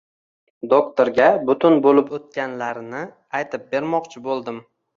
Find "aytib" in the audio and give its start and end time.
3.43-3.71